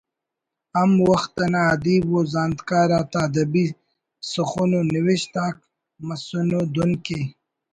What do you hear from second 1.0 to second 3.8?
وخت انا ادیب و زانتکار آتا ادبی